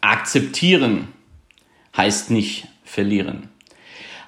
[0.00, 1.08] Akzeptieren
[1.96, 3.48] heißt nicht verlieren.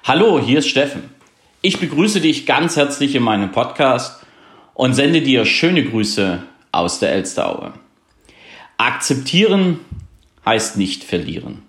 [0.03, 1.03] Hallo, hier ist Steffen.
[1.61, 4.25] Ich begrüße dich ganz herzlich in meinem Podcast
[4.73, 7.73] und sende dir schöne Grüße aus der Elsteraue.
[8.77, 9.79] Akzeptieren
[10.45, 11.61] heißt nicht verlieren.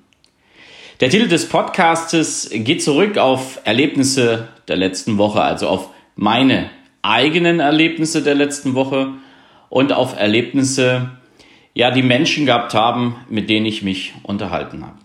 [1.01, 6.71] Der Titel des Podcastes geht zurück auf Erlebnisse der letzten Woche, also auf meine
[7.03, 9.13] eigenen Erlebnisse der letzten Woche
[9.69, 11.11] und auf Erlebnisse,
[11.75, 14.99] ja, die Menschen gehabt haben, mit denen ich mich unterhalten habe.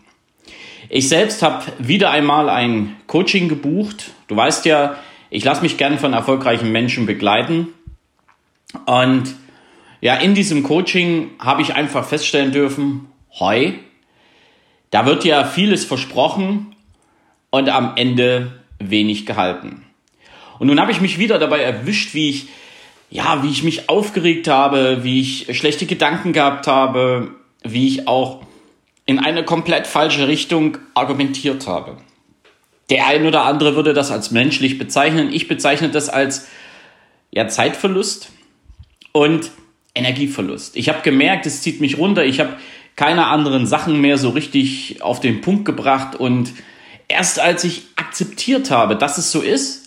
[0.90, 4.12] Ich selbst habe wieder einmal ein Coaching gebucht.
[4.28, 4.98] Du weißt ja,
[5.30, 7.68] ich lasse mich gern von erfolgreichen Menschen begleiten.
[8.86, 9.36] Und
[10.02, 13.08] ja, in diesem Coaching habe ich einfach feststellen dürfen,
[13.40, 13.74] heu,
[14.92, 16.76] da wird ja vieles versprochen
[17.50, 19.86] und am Ende wenig gehalten.
[20.60, 22.48] Und nun habe ich mich wieder dabei erwischt, wie ich
[23.10, 27.32] ja, wie ich mich aufgeregt habe, wie ich schlechte Gedanken gehabt habe,
[27.64, 28.42] wie ich auch
[29.06, 31.98] in eine komplett falsche Richtung argumentiert habe.
[32.90, 35.32] Der ein oder andere würde das als menschlich bezeichnen.
[35.32, 36.48] Ich bezeichne das als
[37.32, 38.32] ja, Zeitverlust
[39.12, 39.52] und
[39.96, 40.76] Energieverlust.
[40.76, 42.26] Ich habe gemerkt, es zieht mich runter.
[42.26, 42.58] Ich habe
[42.96, 46.16] keine anderen Sachen mehr so richtig auf den Punkt gebracht.
[46.16, 46.54] Und
[47.08, 49.87] erst als ich akzeptiert habe, dass es so ist,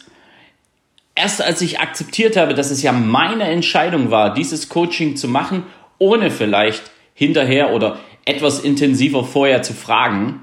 [1.21, 5.65] erst als ich akzeptiert habe, dass es ja meine Entscheidung war, dieses Coaching zu machen,
[5.99, 10.41] ohne vielleicht hinterher oder etwas intensiver vorher zu fragen,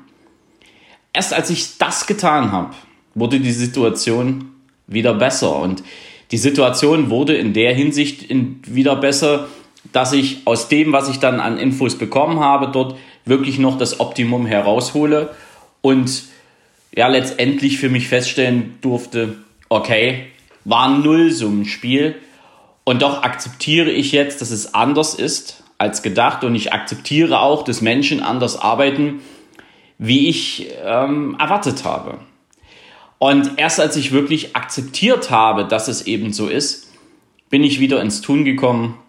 [1.14, 2.76] erst als ich das getan habe,
[3.16, 4.52] wurde die Situation
[4.86, 5.56] wieder besser.
[5.56, 5.84] Und
[6.32, 8.28] die Situation wurde in der Hinsicht
[8.68, 9.48] wieder besser,
[9.94, 14.00] dass ich aus dem, was ich dann an Infos bekommen habe, dort wirklich noch das
[14.00, 15.34] Optimum heraushole
[15.82, 16.26] und
[16.96, 19.38] ja, letztendlich für mich feststellen durfte,
[19.70, 20.28] okay,
[20.68, 22.16] war ein Nullsummenspiel.
[22.84, 26.44] Und doch akzeptiere ich jetzt, dass es anders ist als gedacht.
[26.44, 29.22] Und ich akzeptiere auch, dass Menschen anders arbeiten,
[29.98, 32.20] wie ich ähm, erwartet habe.
[33.18, 36.92] Und erst als ich wirklich akzeptiert habe, dass es eben so ist,
[37.50, 39.00] bin ich wieder ins Tun gekommen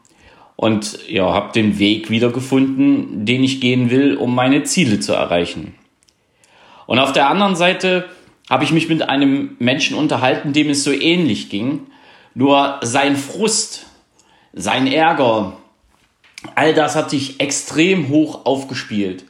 [0.57, 5.75] und ja, habe den Weg wiedergefunden, den ich gehen will, um meine Ziele zu erreichen.
[6.87, 8.09] Und auf der anderen Seite
[8.49, 11.87] habe ich mich mit einem Menschen unterhalten, dem es so ähnlich ging.
[12.35, 13.87] Nur sein Frust,
[14.53, 15.57] sein Ärger,
[16.55, 19.25] all das hat sich extrem hoch aufgespielt.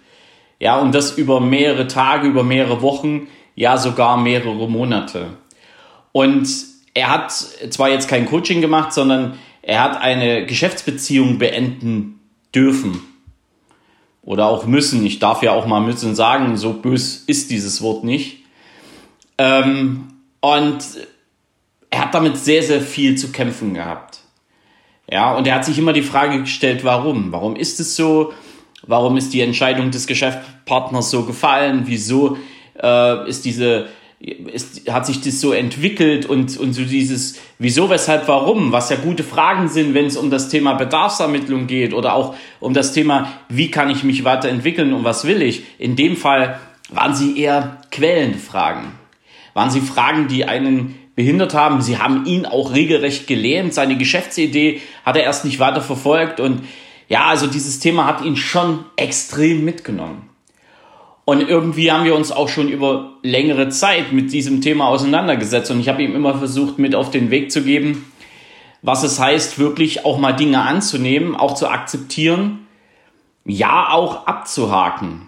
[0.60, 5.36] Ja, und das über mehrere Tage, über mehrere Wochen, ja sogar mehrere Monate.
[6.12, 6.48] Und
[6.94, 12.20] er hat zwar jetzt kein Coaching gemacht, sondern er hat eine Geschäftsbeziehung beenden
[12.54, 13.00] dürfen.
[14.22, 15.04] Oder auch müssen.
[15.06, 18.37] Ich darf ja auch mal müssen sagen, so bös ist dieses Wort nicht.
[19.38, 20.08] Ähm,
[20.40, 20.84] und
[21.90, 24.20] er hat damit sehr, sehr viel zu kämpfen gehabt.
[25.10, 27.32] Ja, und er hat sich immer die Frage gestellt, warum?
[27.32, 28.32] Warum ist es so?
[28.86, 31.84] Warum ist die Entscheidung des Geschäftspartners so gefallen?
[31.86, 32.36] Wieso
[32.80, 33.88] äh, ist diese,
[34.20, 38.96] ist, hat sich das so entwickelt und, und so dieses Wieso, weshalb, warum, was ja
[38.96, 43.32] gute Fragen sind, wenn es um das Thema Bedarfsermittlung geht oder auch um das Thema,
[43.48, 45.62] wie kann ich mich weiterentwickeln und was will ich.
[45.78, 46.60] In dem Fall
[46.90, 48.92] waren sie eher quälende Fragen
[49.58, 51.82] waren sie Fragen, die einen behindert haben.
[51.82, 53.74] Sie haben ihn auch regelrecht gelähmt.
[53.74, 56.38] Seine Geschäftsidee hat er erst nicht weiter verfolgt.
[56.38, 56.60] Und
[57.08, 60.30] ja, also dieses Thema hat ihn schon extrem mitgenommen.
[61.24, 65.72] Und irgendwie haben wir uns auch schon über längere Zeit mit diesem Thema auseinandergesetzt.
[65.72, 68.12] Und ich habe ihm immer versucht, mit auf den Weg zu geben,
[68.82, 72.68] was es heißt, wirklich auch mal Dinge anzunehmen, auch zu akzeptieren,
[73.44, 75.27] ja auch abzuhaken.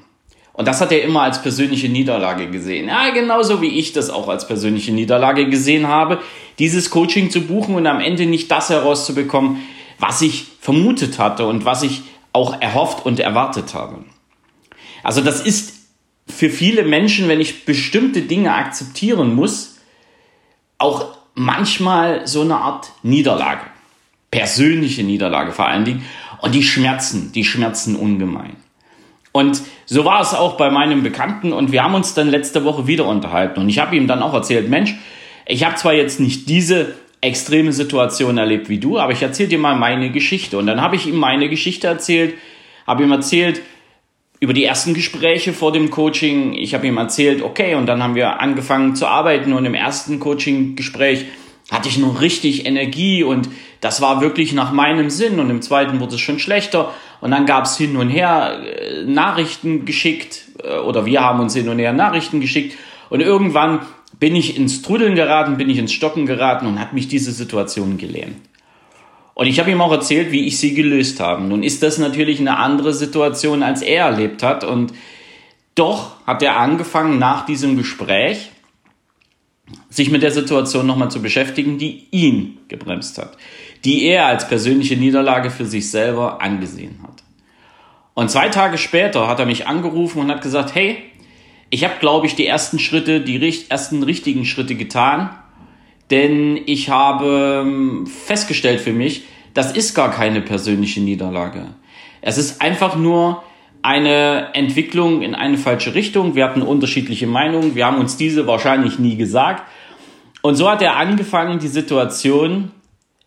[0.60, 2.88] Und das hat er immer als persönliche Niederlage gesehen.
[2.88, 6.21] Ja, genauso wie ich das auch als persönliche Niederlage gesehen habe,
[6.59, 9.62] dieses Coaching zu buchen und am Ende nicht das herauszubekommen,
[9.98, 12.03] was ich vermutet hatte und was ich
[12.34, 14.04] auch erhofft und erwartet habe.
[15.03, 15.76] Also das ist
[16.28, 19.78] für viele Menschen, wenn ich bestimmte Dinge akzeptieren muss,
[20.77, 23.62] auch manchmal so eine Art Niederlage.
[24.31, 26.04] Persönliche Niederlage vor allen Dingen.
[26.42, 28.56] Und die schmerzen, die schmerzen ungemein.
[29.32, 32.86] Und so war es auch bei meinem Bekannten und wir haben uns dann letzte Woche
[32.86, 33.60] wieder unterhalten.
[33.60, 34.97] Und ich habe ihm dann auch erzählt, Mensch,
[35.47, 39.59] ich habe zwar jetzt nicht diese extreme Situation erlebt wie du, aber ich erzähle dir
[39.59, 40.59] mal meine Geschichte.
[40.59, 42.34] Und dann habe ich ihm meine Geschichte erzählt,
[42.86, 43.62] habe ihm erzählt
[44.41, 48.15] über die ersten Gespräche vor dem Coaching, ich habe ihm erzählt, okay, und dann haben
[48.15, 51.27] wir angefangen zu arbeiten und im ersten Coaching-Gespräch
[51.71, 53.50] hatte ich noch richtig Energie und
[53.80, 57.46] das war wirklich nach meinem Sinn und im zweiten wurde es schon schlechter und dann
[57.46, 61.78] gab es hin und her äh, Nachrichten geschickt äh, oder wir haben uns hin und
[61.78, 62.76] her Nachrichten geschickt
[63.08, 63.80] und irgendwann
[64.18, 67.96] bin ich ins Trudeln geraten, bin ich ins Stocken geraten und hat mich diese Situation
[67.96, 68.36] gelähmt.
[69.34, 71.42] Und ich habe ihm auch erzählt, wie ich sie gelöst habe.
[71.42, 74.64] Nun ist das natürlich eine andere Situation, als er erlebt hat.
[74.64, 74.92] Und
[75.74, 78.50] doch hat er angefangen, nach diesem Gespräch
[79.88, 83.38] sich mit der Situation nochmal zu beschäftigen, die ihn gebremst hat,
[83.84, 87.09] die er als persönliche Niederlage für sich selber angesehen hat.
[88.15, 90.98] Und zwei Tage später hat er mich angerufen und hat gesagt, hey,
[91.71, 95.30] ich habe, glaube ich, die ersten Schritte, die ersten richtigen Schritte getan
[96.10, 99.24] denn ich habe ähm, festgestellt für mich,
[99.54, 101.68] das ist gar keine persönliche Niederlage.
[102.21, 103.42] Es ist einfach nur
[103.83, 106.34] eine Entwicklung in eine falsche Richtung.
[106.34, 107.74] Wir hatten unterschiedliche Meinungen.
[107.74, 109.63] Wir haben uns diese wahrscheinlich nie gesagt.
[110.42, 112.72] Und so hat er angefangen, die Situation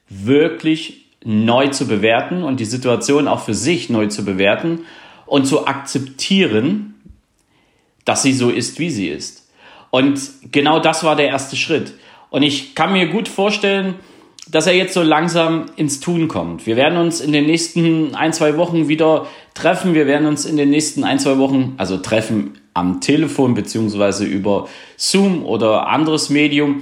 [0.09, 4.81] wirklich neu zu bewerten und die Situation auch für sich neu zu bewerten
[5.25, 6.95] und zu akzeptieren,
[8.05, 9.49] dass sie so ist, wie sie ist.
[9.89, 10.19] Und
[10.51, 11.93] genau das war der erste Schritt.
[12.29, 13.95] Und ich kann mir gut vorstellen,
[14.49, 16.65] dass er jetzt so langsam ins Tun kommt.
[16.65, 19.93] Wir werden uns in den nächsten ein, zwei Wochen wieder treffen.
[19.93, 24.67] Wir werden uns in den nächsten ein, zwei Wochen, also treffen am Telefon beziehungsweise über
[24.97, 26.81] Zoom oder anderes Medium.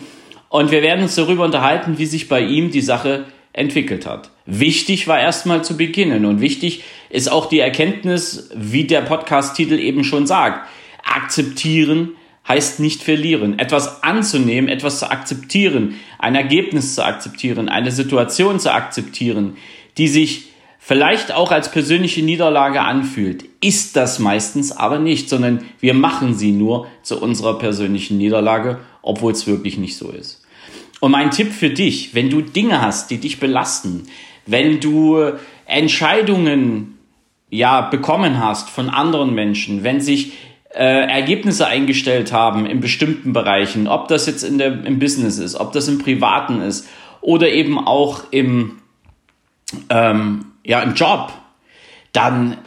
[0.49, 4.31] Und wir werden uns darüber unterhalten, wie sich bei ihm die Sache entwickelt hat.
[4.45, 10.03] Wichtig war erstmal zu beginnen und wichtig ist auch die Erkenntnis, wie der Podcast-Titel eben
[10.03, 10.67] schon sagt.
[11.03, 12.15] Akzeptieren,
[12.47, 13.59] heißt nicht verlieren.
[13.59, 19.57] Etwas anzunehmen, etwas zu akzeptieren, ein Ergebnis zu akzeptieren, eine Situation zu akzeptieren,
[19.97, 20.45] die sich
[20.79, 26.51] vielleicht auch als persönliche Niederlage anfühlt, ist das meistens aber nicht, sondern wir machen sie
[26.51, 30.40] nur zu unserer persönlichen Niederlage, obwohl es wirklich nicht so ist.
[31.01, 34.07] Und mein Tipp für dich, wenn du Dinge hast, die dich belasten,
[34.45, 35.19] wenn du
[35.65, 36.99] Entscheidungen
[37.49, 40.33] ja bekommen hast von anderen Menschen, wenn sich
[40.73, 45.55] äh, Ergebnisse eingestellt haben in bestimmten Bereichen, ob das jetzt in der, im Business ist,
[45.55, 46.87] ob das im Privaten ist
[47.19, 48.79] oder eben auch im,
[49.89, 51.33] ähm, ja, im Job,
[52.13, 52.59] dann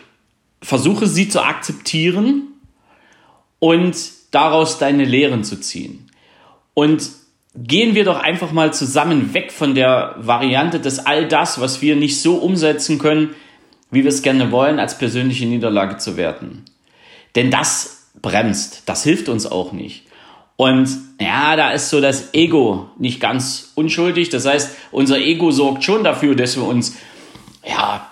[0.61, 2.49] versuche sie zu akzeptieren
[3.61, 3.97] und
[4.33, 6.11] daraus deine Lehren zu ziehen.
[6.75, 7.09] Und
[7.57, 11.97] gehen wir doch einfach mal zusammen weg von der Variante, dass all das, was wir
[11.97, 13.31] nicht so umsetzen können,
[13.91, 16.65] wie wir es gerne wollen, als persönliche Niederlage zu werten.
[17.37, 18.83] Denn das bremst.
[18.87, 20.05] Das hilft uns auch nicht.
[20.57, 20.89] Und
[21.21, 24.31] ja, da ist so das Ego nicht ganz unschuldig.
[24.31, 26.97] Das heißt, unser Ego sorgt schon dafür, dass wir uns,
[27.67, 28.09] ja,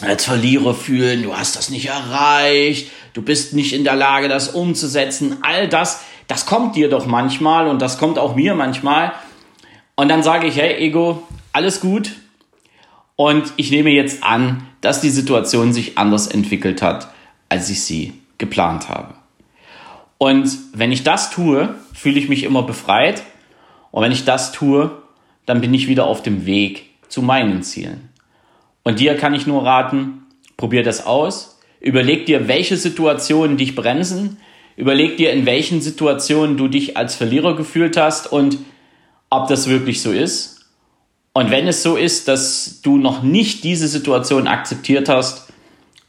[0.00, 1.22] als Verlierer fühlen.
[1.22, 2.90] Du hast das nicht erreicht.
[3.12, 5.38] Du bist nicht in der Lage, das umzusetzen.
[5.42, 9.12] All das, das kommt dir doch manchmal und das kommt auch mir manchmal.
[9.94, 11.22] Und dann sage ich, hey, Ego,
[11.52, 12.12] alles gut.
[13.16, 17.08] Und ich nehme jetzt an, dass die Situation sich anders entwickelt hat,
[17.48, 19.14] als ich sie geplant habe.
[20.18, 23.22] Und wenn ich das tue, fühle ich mich immer befreit.
[23.90, 24.90] Und wenn ich das tue,
[25.46, 28.08] dann bin ich wieder auf dem Weg zu meinen Zielen.
[28.82, 30.24] Und dir kann ich nur raten,
[30.56, 31.60] probier das aus.
[31.80, 34.38] Überleg dir, welche Situationen dich bremsen.
[34.76, 38.58] Überleg dir, in welchen Situationen du dich als Verlierer gefühlt hast und
[39.30, 40.66] ob das wirklich so ist.
[41.32, 45.52] Und wenn es so ist, dass du noch nicht diese Situation akzeptiert hast,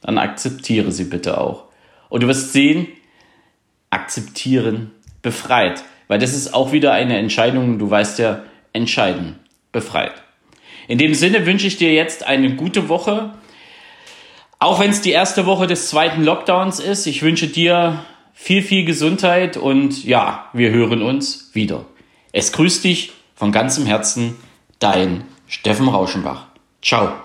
[0.02, 1.66] dann akzeptiere sie bitte auch.
[2.10, 2.88] Und du wirst sehen,
[3.90, 4.92] akzeptieren
[5.22, 5.84] befreit.
[6.08, 9.40] Weil das ist auch wieder eine Entscheidung, du weißt ja, entscheiden
[9.72, 10.14] befreit.
[10.88, 13.34] In dem Sinne wünsche ich dir jetzt eine gute Woche.
[14.60, 18.86] Auch wenn es die erste Woche des zweiten Lockdowns ist, ich wünsche dir viel, viel
[18.86, 21.86] Gesundheit und ja, wir hören uns wieder.
[22.32, 24.36] Es grüßt dich von ganzem Herzen,
[24.78, 26.48] dein Steffen Rauschenbach.
[26.82, 27.25] Ciao.